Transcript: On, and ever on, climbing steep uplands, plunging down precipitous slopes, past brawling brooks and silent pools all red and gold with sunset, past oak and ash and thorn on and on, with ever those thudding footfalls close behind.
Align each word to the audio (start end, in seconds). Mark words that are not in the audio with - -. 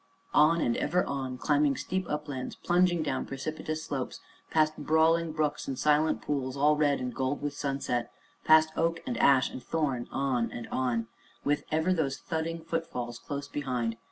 On, 0.33 0.61
and 0.61 0.75
ever 0.77 1.05
on, 1.05 1.37
climbing 1.37 1.77
steep 1.77 2.07
uplands, 2.09 2.55
plunging 2.55 3.03
down 3.03 3.27
precipitous 3.27 3.83
slopes, 3.83 4.19
past 4.49 4.75
brawling 4.75 5.31
brooks 5.31 5.67
and 5.67 5.77
silent 5.77 6.23
pools 6.23 6.57
all 6.57 6.75
red 6.75 6.99
and 6.99 7.13
gold 7.13 7.43
with 7.43 7.55
sunset, 7.55 8.11
past 8.43 8.71
oak 8.75 9.01
and 9.05 9.15
ash 9.19 9.51
and 9.51 9.61
thorn 9.61 10.07
on 10.11 10.51
and 10.51 10.67
on, 10.69 11.05
with 11.43 11.65
ever 11.71 11.93
those 11.93 12.17
thudding 12.17 12.61
footfalls 12.63 13.19
close 13.19 13.47
behind. 13.47 13.95